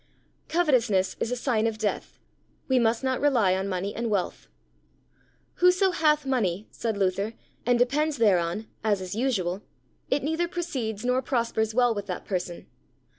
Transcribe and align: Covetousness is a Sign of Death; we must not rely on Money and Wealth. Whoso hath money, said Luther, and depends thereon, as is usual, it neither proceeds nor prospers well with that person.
Covetousness 0.47 1.15
is 1.19 1.29
a 1.29 1.35
Sign 1.35 1.67
of 1.67 1.77
Death; 1.77 2.17
we 2.67 2.79
must 2.79 3.03
not 3.03 3.21
rely 3.21 3.53
on 3.53 3.67
Money 3.67 3.93
and 3.93 4.09
Wealth. 4.09 4.47
Whoso 5.57 5.91
hath 5.91 6.25
money, 6.25 6.67
said 6.71 6.97
Luther, 6.97 7.33
and 7.67 7.77
depends 7.77 8.17
thereon, 8.17 8.67
as 8.83 8.99
is 8.99 9.13
usual, 9.13 9.61
it 10.09 10.23
neither 10.23 10.47
proceeds 10.47 11.05
nor 11.05 11.21
prospers 11.21 11.75
well 11.75 11.93
with 11.93 12.07
that 12.07 12.25
person. 12.25 12.65